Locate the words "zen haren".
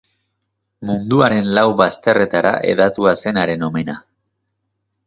3.21-3.71